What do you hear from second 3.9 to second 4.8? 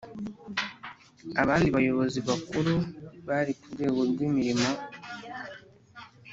rw imirimo